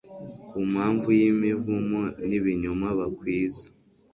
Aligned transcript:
ku 0.49 0.57
mpamvu 0.71 1.07
y’imivumo 1.19 1.99
n’ibinyoma 2.27 2.87
bakwiza 2.99 3.65